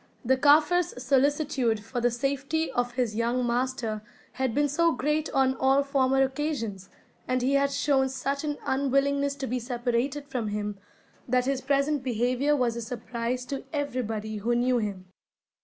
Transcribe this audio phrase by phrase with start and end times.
[0.25, 5.55] The Kaffir's solicitude for the safety of his young master had been so great on
[5.57, 6.89] all former occasions,
[7.27, 10.79] and he had shown such an unwillingness to be separated from him,
[11.27, 15.05] that his present behaviour was a surprise to everybody who knew him.